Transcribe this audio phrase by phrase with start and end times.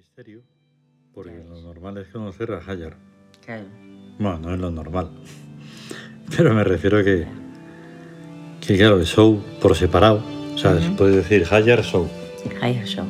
[0.00, 0.40] misterio,
[1.12, 2.96] porque lo normal es conocer a Hayar.
[3.44, 3.64] Claro.
[4.18, 5.10] Bueno, no es lo normal.
[6.36, 7.26] Pero me refiero a que,
[8.66, 10.22] que claro, el show por separado.
[10.54, 10.96] O sea, se Ujú.
[10.96, 12.08] puede decir Hayar Show.
[12.62, 13.04] Higher Show.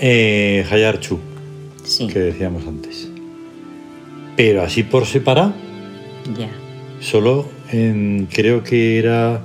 [0.00, 1.18] Eh, Hayar Chu,
[1.84, 2.06] Sí.
[2.06, 3.08] que decíamos antes.
[4.36, 5.54] Pero así por separado,
[6.38, 6.50] Ya.
[7.00, 9.40] solo en, creo que era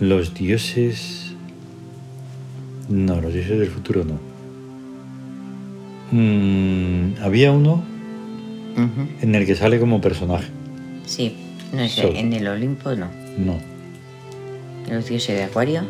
[0.00, 1.34] los dioses...
[2.88, 4.18] No, los dioses del futuro no.
[6.12, 7.82] Mm, había uno
[9.20, 10.48] en el que sale como personaje.
[11.06, 11.34] Sí.
[11.72, 12.12] No sé, Show.
[12.14, 13.08] en el Olimpo no.
[13.38, 13.58] No,
[14.90, 15.82] Los dioses de Acuario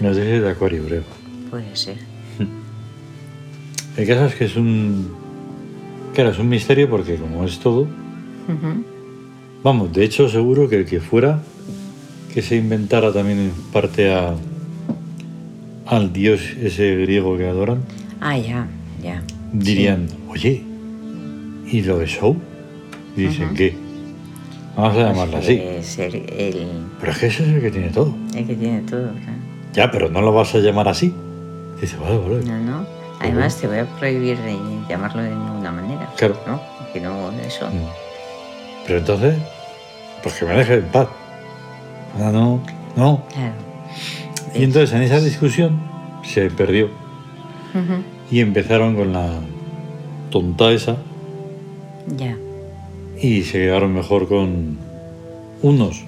[0.00, 1.02] los dioses de Acuario, creo.
[1.50, 1.96] puede ser.
[3.98, 5.08] El caso es que es un.
[6.14, 7.86] Claro, es un misterio porque, como es todo,
[9.62, 11.42] vamos, de hecho, seguro que el que fuera
[12.32, 14.34] que se inventara también en parte a,
[15.86, 17.80] al dios ese griego que adoran,
[18.20, 18.66] Ah, ya,
[19.02, 19.22] ya.
[19.52, 20.62] Dirían, oye,
[21.66, 22.36] ¿y lo de show?
[23.16, 23.54] Y dicen, Ujú.
[23.54, 23.76] ¿qué?
[24.76, 26.02] Vamos a llamarlo Pues así.
[26.02, 26.66] el,
[27.00, 28.14] Pero es que ese es el que tiene todo.
[28.34, 29.38] el que tiene todo, claro.
[29.72, 31.12] Ya, pero no lo vas a llamar así.
[31.80, 32.44] Dice, vale, vale.
[32.44, 32.86] No, no.
[33.20, 34.56] Además, te voy a prohibir de
[34.88, 36.08] llamarlo de ninguna manera.
[36.16, 36.36] Claro.
[36.46, 36.60] ¿No?
[36.92, 37.66] Que no, eso.
[37.68, 38.86] Mm.
[38.86, 39.34] Pero entonces,
[40.22, 41.08] pues que me deje en paz.
[42.18, 42.60] Ah, no,
[42.96, 43.22] no.
[43.32, 43.52] Claro.
[44.54, 45.78] Y entonces en esa discusión
[46.24, 48.02] se perdió Ujú.
[48.30, 49.28] Y empezaron con la
[50.30, 50.96] tonta esa
[52.16, 52.36] Ya.
[53.20, 54.78] y se quedaron mejor con
[55.62, 56.02] unos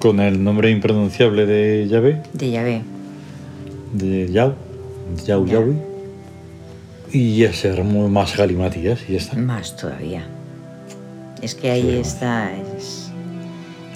[0.00, 2.82] con el nombre impronunciable de Yahvé, De llave.
[3.92, 4.54] de Yahweh,
[5.24, 5.52] Yahweh, Ya.
[5.54, 5.76] Yahweh,
[7.12, 9.36] y ya se armó más galimatías y ya está.
[9.36, 10.26] Más todavía.
[11.40, 11.96] Es que ahí Sí.
[11.98, 12.50] está.
[12.76, 13.10] Es,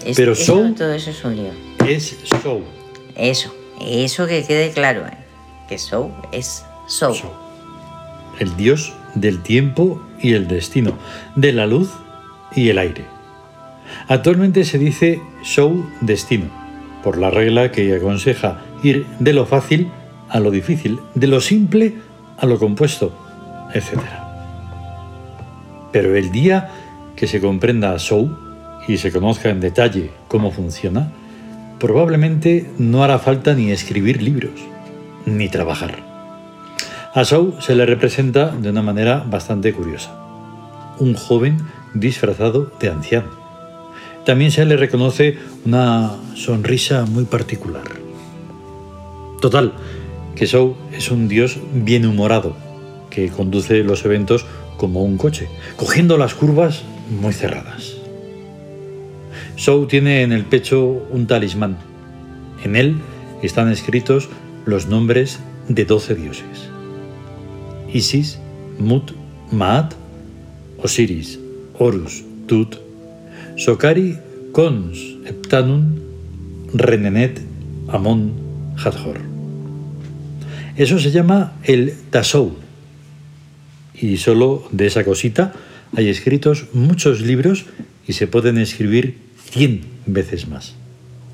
[0.05, 1.51] es- Pero eso- show- todo eso es un lío.
[1.87, 2.61] Es show.
[3.17, 3.53] Eso.
[3.85, 5.07] Eso que quede claro.
[5.07, 5.17] ¿eh?
[5.69, 7.13] Que show es show.
[7.15, 7.31] Show.
[8.39, 10.95] El dios del tiempo y el destino,
[11.37, 11.91] de la luz
[12.55, 13.05] y el aire.
[14.09, 16.47] Actualmente se dice show destino,
[17.03, 19.89] por la regla que aconseja ir de lo fácil
[20.29, 21.95] a lo difícil, de lo simple
[22.37, 23.13] a lo compuesto,
[23.75, 24.01] etc.
[25.93, 26.71] Pero el día
[27.17, 28.37] que se comprenda show
[28.87, 31.11] y se conozca en detalle cómo funciona,
[31.79, 34.61] probablemente no hará falta ni escribir libros,
[35.27, 36.18] ni trabajar.
[37.19, 40.15] A Shaw se le representa de una manera bastante curiosa.
[41.01, 41.59] Un joven
[41.93, 43.31] disfrazado de anciano.
[44.25, 47.83] También se le reconoce una sonrisa muy particular.
[49.41, 49.73] Total,
[50.37, 52.55] que Shaw es un dios bien humorado,
[53.11, 54.47] que conduce los eventos
[54.77, 57.97] como un coche, cogiendo las curvas muy cerradas.
[59.57, 61.79] Shaw tiene en el pecho un talismán.
[62.63, 63.01] En él
[63.43, 64.29] están escritos
[64.67, 66.78] los nombres de 12 dioses.
[67.93, 68.39] Isis,
[68.79, 69.13] Mut,
[69.51, 69.95] Maat,
[70.83, 71.39] Osiris,
[71.79, 72.77] Horus, Tut,
[73.57, 74.19] Sokari,
[74.53, 75.99] Cons, Heptanum,
[76.75, 77.41] Renenet,
[77.89, 78.33] Amon,
[78.77, 79.21] Hathor.
[80.77, 82.55] Eso se llama el Tasou.
[83.95, 85.53] Y solo de esa cosita
[85.97, 87.67] hay escritos muchos libros
[88.07, 89.19] y se pueden escribir
[89.51, 90.75] 100 veces más,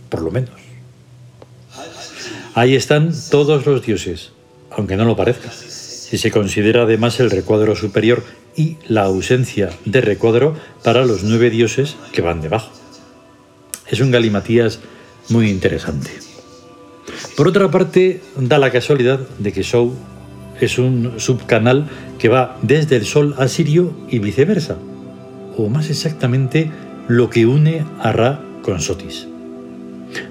[0.09, 0.54] por lo menos.
[2.54, 4.31] Ahí están todos los dioses,
[4.70, 5.50] aunque no lo parezca,
[6.04, 8.22] si se considera además el recuadro superior
[8.54, 12.70] y la ausencia de recuadro para los nueve dioses que van debajo.
[13.88, 14.81] Es un galimatías
[15.31, 16.10] muy interesante.
[17.37, 19.94] Por otra parte, da la casualidad de que Show
[20.60, 21.88] es un subcanal
[22.19, 24.76] que va desde el Sol a Sirio y viceversa,
[25.56, 26.70] o más exactamente
[27.09, 29.26] lo que une a Ra con Sotis.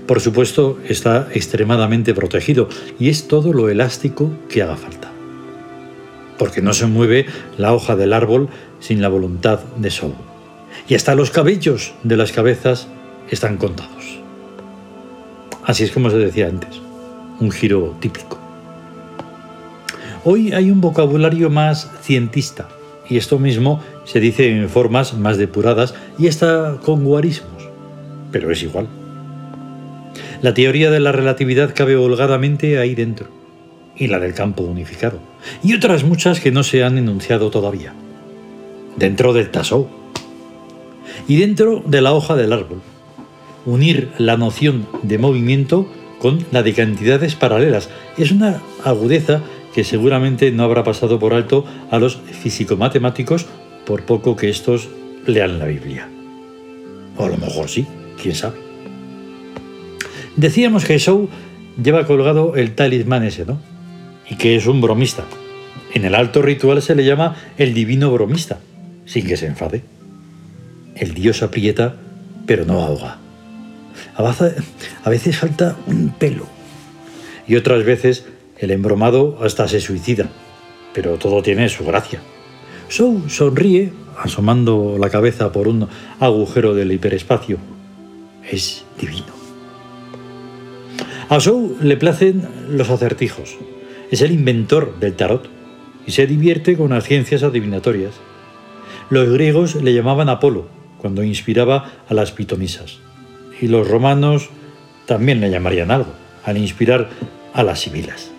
[0.06, 2.70] Por supuesto, está extremadamente protegido
[3.00, 5.13] y es todo lo elástico que haga falta.
[6.38, 7.26] Porque no se mueve
[7.58, 8.50] la hoja del árbol
[8.80, 10.14] sin la voluntad de Show.
[10.88, 12.88] Y hasta los cabellos de las cabezas
[13.30, 14.20] están contados.
[15.64, 16.82] Así es como se decía antes,
[17.40, 18.38] un giro típico.
[20.26, 22.68] Hoy hay un vocabulario más cientista
[23.10, 27.70] y esto mismo se dice en formas más depuradas y hasta con guarismos,
[28.32, 28.88] pero es igual.
[30.42, 33.28] La teoría de la relatividad cabe holgadamente ahí dentro,
[33.96, 35.20] y la del campo unificado,
[35.64, 37.94] y otras muchas que no se han enunciado todavía.
[38.98, 39.90] Dentro del tasó,
[41.28, 42.82] y dentro de la hoja del árbol.
[43.66, 45.88] Unir la noción de movimiento
[46.20, 49.42] con la de cantidades paralelas es una agudeza
[49.74, 53.48] que seguramente no habrá pasado por alto a los físico-matemáticos
[53.86, 54.90] por poco que estos
[55.26, 56.10] lean la Biblia.
[57.18, 57.88] O a lo mejor sí,
[58.22, 58.58] quién sabe.
[60.36, 61.30] Decíamos que Shaw
[61.82, 63.60] lleva colgado el talismán ese, ¿no?
[64.34, 65.26] Y que es un bromista.
[65.94, 68.58] En el alto ritual se le llama el divino bromista,
[69.06, 69.84] sin que se enfade.
[70.96, 71.98] El dios aprieta,
[72.48, 73.20] pero no ahoga.
[74.16, 76.48] A veces, falta un pelo.
[77.48, 78.26] Y otras veces
[78.58, 80.32] el embromado hasta se suicida.
[80.96, 82.20] Pero todo tiene su gracia.
[82.90, 85.88] Sou sonríe, asomando la cabeza por un
[86.20, 87.60] agujero del hiperespacio.
[88.50, 89.34] Es divino.
[91.30, 93.60] A Sou le placen los acertijos.
[94.12, 95.48] Es el inventor del tarot
[96.06, 98.14] y se divierte con las ciencias adivinatorias.
[99.10, 100.68] Los griegos le llamaban Apolo
[101.00, 102.98] cuando inspiraba a las pitonisas.
[103.62, 104.50] Y los romanos
[105.06, 106.12] también le llamarían algo
[106.46, 107.10] al inspirar
[107.54, 108.32] a las sibilas.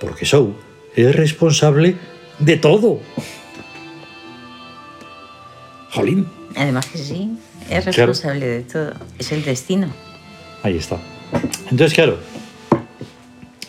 [0.00, 0.54] Porque Sou
[0.96, 1.96] es responsable
[2.38, 3.00] de todo.
[5.90, 6.26] Jolín,
[6.56, 7.30] Además que sí,
[7.68, 8.12] es Claro.
[8.12, 8.92] responsable de todo.
[9.18, 9.88] Es el destino.
[10.62, 10.98] ahí está.
[11.70, 12.18] Entonces, claro,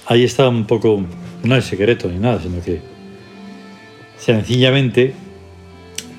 [0.07, 1.03] ahí está un poco,
[1.43, 2.81] no es secreto ni nada, sino que
[4.17, 5.13] sencillamente,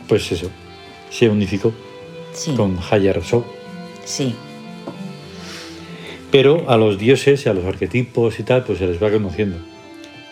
[0.08, 0.50] pues eso,
[1.10, 1.72] se unificó
[2.32, 3.22] Sí, con Hayar
[4.04, 4.34] sí,
[6.30, 9.56] Pero a los dioses y a los arquetipos y tal, pues se les va conociendo.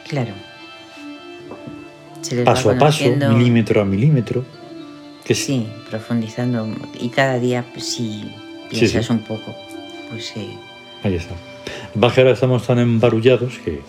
[0.08, 0.32] claro.
[2.20, 3.04] Se les va Paso a paso,
[3.36, 4.44] milímetro a milímetro.
[5.24, 5.44] Que sí.
[5.44, 6.66] Sí, profundizando.
[6.98, 8.24] Y cada día, pues, si
[8.70, 9.54] piensas un poco,
[10.10, 10.50] pues sí.
[11.02, 11.34] Ahí está.
[11.94, 13.80] Baja ahora estamos tan embarullados que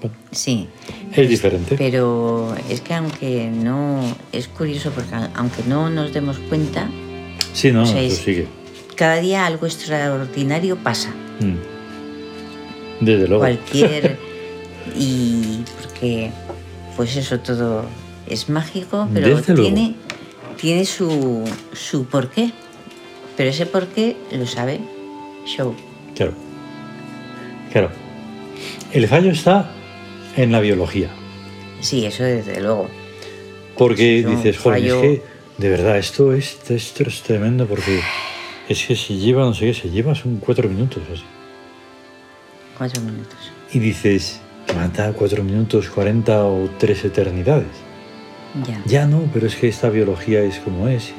[0.00, 0.68] bueno, Sí.
[1.14, 1.76] es diferente.
[1.78, 4.00] Pero es que aunque no.
[4.32, 6.88] Es curioso porque aunque no nos demos cuenta,
[7.52, 8.46] Sí, no, o sea, es- sigue.
[8.96, 11.10] cada día algo extraordinario pasa.
[11.40, 13.04] Mm.
[13.04, 13.38] Desde luego.
[13.42, 14.18] Cualquier.
[14.96, 16.30] y porque,
[16.96, 17.84] pues eso todo
[18.28, 19.74] es mágico, pero Desde luego.
[19.74, 19.94] tiene,
[20.60, 22.50] tiene su, su porqué.
[23.36, 24.80] Pero ese porqué lo sabe
[25.46, 25.74] Show.
[26.14, 26.32] Claro.
[27.76, 27.90] Claro.
[28.90, 29.70] El fallo está
[30.34, 31.10] en la biología.
[31.82, 32.88] Sí, eso desde luego.
[33.76, 35.22] Porque dices, joder, fallo- es que
[35.58, 38.00] de verdad esto es, esto es tremendo porque
[38.70, 41.22] es que se lleva, no sé qué, se lleva son cuatro minutos así.
[42.78, 43.36] Cuatro minutos.
[43.74, 44.40] Y dices,
[44.74, 47.66] mata cuatro minutos, cuarenta o tres eternidades.
[48.66, 48.82] Ya.
[48.86, 51.12] Ya no, pero es que esta biología es como es.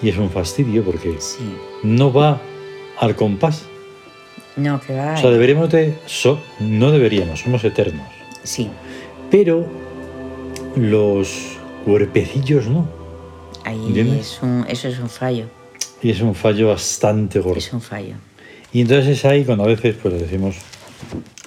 [0.00, 1.56] Y, y es un fastidio porque Sí.
[1.82, 2.40] no va
[3.00, 3.64] al compás.
[4.62, 5.14] No, que va.
[5.14, 5.96] O sea, deberíamos de...
[6.06, 8.06] so- no deberíamos, somos eternos.
[8.42, 8.68] Sí,
[9.30, 9.66] Pero
[10.76, 12.88] los cuerpecillos no.
[13.64, 14.32] ahí ¿Entiendes?
[14.32, 15.46] es un, eso es un fallo.
[16.02, 17.58] Y es un fallo bastante gordo.
[17.58, 18.14] Es un fallo.
[18.72, 20.56] Y entonces es ahí cuando a veces pues decimos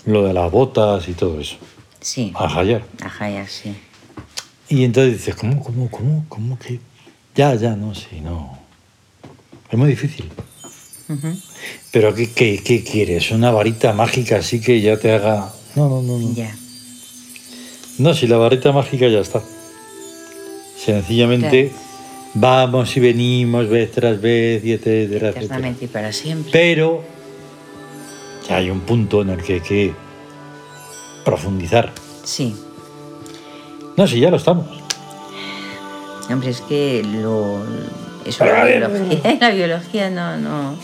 [0.06, 1.56] lo de las botas y todo eso.
[2.00, 2.31] Sí.
[2.36, 2.83] A hallar.
[3.01, 3.74] Ajá, ya sí.
[4.69, 6.80] Y entonces dices, ¿cómo, cómo, cómo, cómo que...?
[7.36, 8.57] Ya, ya, no, sí, no.
[9.71, 10.30] Es muy difícil.
[11.92, 13.31] Pero ¿qué, qué, qué quieres?
[13.31, 15.54] ¿Una varita mágica así que ya te haga...?
[15.75, 16.33] No, no, no, no.
[16.33, 16.56] Ya.
[17.98, 19.42] No, si la varita mágica ya está.
[20.77, 21.71] Sencillamente
[22.33, 25.33] vamos y venimos vez tras vez, y etcétera,
[25.80, 26.51] y para siempre.
[26.51, 27.04] Pero
[28.48, 29.94] ya hay un punto en el que hay que
[31.24, 31.94] profundizar.
[32.24, 32.56] Sí.
[33.95, 34.68] No, si ya lo estamos.
[36.30, 37.63] Hombre, es que lo.
[38.25, 40.75] Eso, la biología, la biología no, no.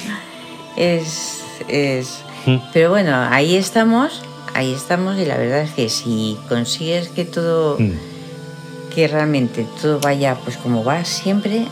[0.78, 1.42] Es.
[1.68, 2.56] es Mm.
[2.72, 4.22] pero bueno, ahí estamos,
[4.54, 7.76] ahí estamos, y la verdad es que si consigues que todo.
[7.78, 7.92] Mm.
[8.96, 11.66] que realmente todo vaya pues como va siempre,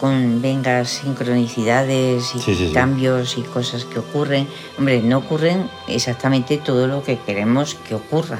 [0.00, 2.72] con vengas sincronicidades y Sí, sí, sí.
[2.72, 4.46] cambios y cosas que ocurren.
[4.78, 8.38] Hombre, no ocurren exactamente todo lo que queremos que ocurra,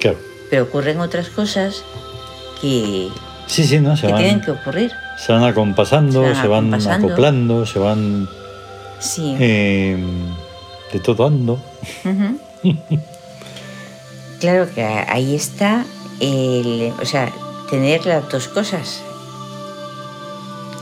[0.00, 0.18] Claro.
[0.50, 1.84] pero ocurren otras cosas
[2.60, 3.08] que,
[3.46, 3.96] Sí, sí, ¿no?
[3.96, 4.92] Se que tienen que ocurrir.
[5.18, 7.06] Se van acompasando, Se van se van acompasando.
[7.08, 8.28] acoplando, se van
[9.00, 9.36] Sí.
[9.38, 9.96] eh,
[10.92, 11.58] de todo ando.
[14.40, 15.84] Claro que ahí está
[16.20, 17.28] el, o sea,
[17.70, 19.02] tener las dos cosas.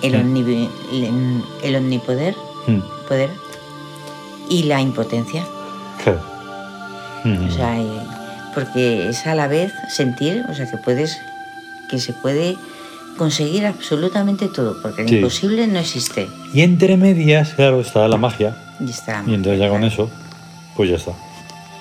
[0.03, 2.35] El, omni- el, el omnipoder
[2.67, 3.31] Mm, poder
[4.51, 5.47] y la impotencia.
[6.03, 6.21] Claro.
[7.25, 7.47] Mm.
[7.49, 8.01] O sea, eh,
[8.55, 11.17] porque es a la vez sentir, o sea, que puedes,
[11.89, 12.57] que se puede
[13.17, 15.17] conseguir absolutamente todo, porque el Sí.
[15.17, 16.29] imposible no existe.
[16.55, 18.57] Y entre medias, claro, está la magia.
[18.81, 19.23] Y está.
[19.27, 20.11] Y entonces ya con eso,
[20.77, 21.13] pues ya está.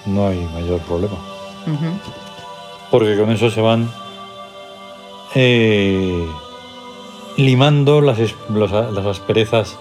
[0.05, 1.17] No hay mayor problema.
[2.91, 3.89] Porque con eso se van
[5.33, 6.25] eh,
[7.37, 8.17] limando las,
[8.49, 9.75] los- las asperezas,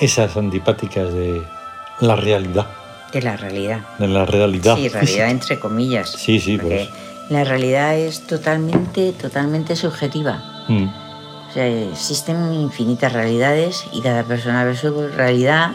[0.00, 1.42] esas antipáticas de
[2.00, 2.66] la realidad.
[3.12, 3.80] De la realidad.
[3.98, 4.76] De la realidad.
[4.76, 6.10] Sí, realidad entre comillas.
[6.10, 6.92] Sí, sí, por porque eso.
[7.30, 10.42] la realidad es totalmente, totalmente subjetiva.
[10.68, 10.88] Mm,
[11.48, 15.72] O sea, existen infinitas realidades y cada persona ve su realidad,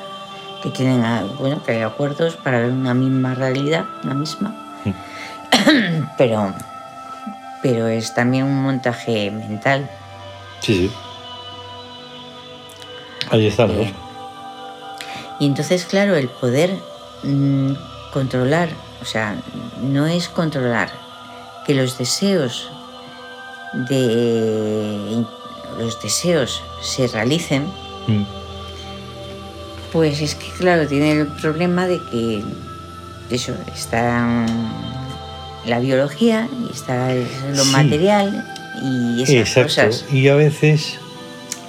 [0.61, 1.03] que tienen,
[1.39, 4.55] bueno, que hay acuerdos para ver una misma realidad, una misma.
[4.85, 6.03] Mm.
[6.17, 6.53] Pero
[7.63, 9.89] pero es también un montaje mental.
[10.59, 10.91] Sí, sí.
[13.31, 13.93] Ahí la Eh.
[15.39, 16.77] Y entonces, claro, el poder
[17.23, 17.71] mm,
[18.11, 18.69] controlar,
[19.01, 19.35] o sea,
[19.81, 20.91] no es controlar
[21.65, 22.69] que los deseos
[23.73, 25.23] de
[25.79, 27.65] los deseos se realicen,
[28.07, 28.23] Mm.
[29.91, 32.43] pues es que claro, tiene el problema de que
[33.29, 34.45] eso está
[35.65, 37.13] la biología y está
[37.53, 37.71] lo Sí.
[37.71, 38.45] material
[38.81, 39.63] y esas Exacto.
[39.87, 40.05] cosas.
[40.11, 40.95] Y a veces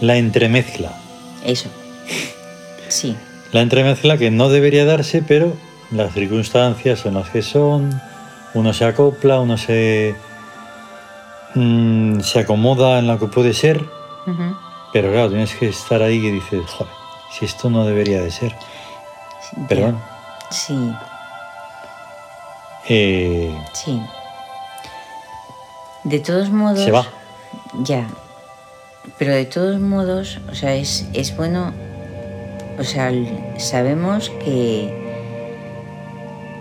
[0.00, 0.92] la entremezcla.
[1.44, 1.68] Eso.
[2.88, 3.16] Sí,
[3.52, 5.56] La entremezcla que no debería darse, pero
[5.92, 8.00] las circunstancias son las que son.
[8.52, 10.16] Uno se acopla, uno se,
[11.54, 13.84] mm, se acomoda en lo que puede ser.
[14.92, 16.92] Pero claro, tienes que estar ahí y dices, joder,
[17.32, 18.52] si esto no debería de ser.
[18.52, 19.86] Sí, Pero ya.
[19.86, 20.00] bueno,
[20.50, 20.92] Sí,
[22.88, 24.00] eh, sí.
[26.04, 26.84] De todos modos.
[26.84, 27.06] se va.
[27.82, 28.06] Ya.
[29.18, 31.72] Pero de todos modos, o sea, es, es bueno.
[32.78, 33.10] O sea,
[33.58, 34.92] sabemos que.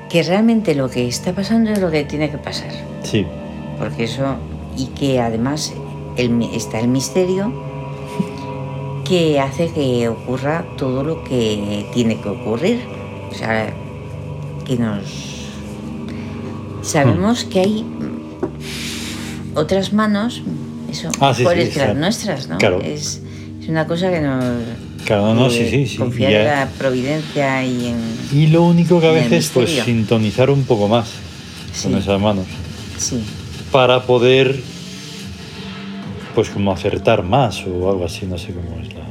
[0.10, 2.72] que realmente lo que está pasando es lo que tiene que pasar.
[3.04, 3.28] Sí,
[3.78, 4.36] Porque eso.
[4.78, 5.74] Y que además
[6.18, 7.52] el está el misterio
[9.06, 12.82] que hace que ocurra todo lo que tiene que ocurrir.
[13.32, 13.74] O sea,
[14.66, 15.04] que nos.
[16.82, 17.86] Sabemos que hay
[19.56, 20.42] otras manos,
[20.90, 22.58] eso, Ah, sí, sí, que las nuestras, ¿no?
[22.58, 22.82] Claro.
[22.82, 23.22] Es,
[23.62, 24.44] es una cosa que nos.
[25.06, 25.98] claro, no, sí, sí, sí.
[25.98, 27.98] Confiar en la providencia y en.
[28.32, 31.10] Y lo único que a veces, pues sintonizar un poco más
[31.82, 32.46] con esas manos.
[32.98, 33.24] Sí,
[33.74, 34.62] Para poder,
[36.36, 39.06] pues como acertar más o algo así, no sé cómo es la,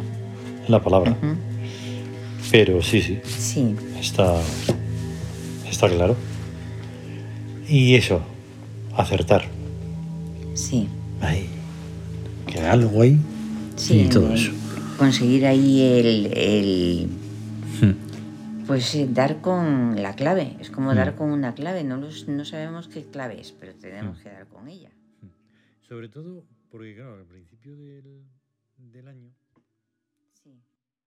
[0.68, 1.16] la palabra.
[2.50, 4.36] Pero sí, sí, sí, está,
[5.68, 6.16] está claro.
[7.68, 8.20] Y eso,
[8.96, 9.44] acertar.
[10.54, 10.88] sí.
[11.20, 11.46] Ahí.
[12.46, 13.18] Que algo ahí.
[13.76, 14.50] sí y todo eso.
[14.98, 16.32] Conseguir ahí el.
[16.36, 17.08] el
[17.80, 18.11] Hmm.
[18.72, 20.56] Pues eh, dar con la clave.
[20.58, 20.96] Es como Mm.
[20.96, 21.84] dar con una clave.
[21.84, 24.22] No, los- no sabemos qué clave es, pero tenemos Mm.
[24.22, 24.90] que dar con ella.
[25.82, 28.24] Sobre todo porque, claro, al principio del,
[28.78, 29.30] del año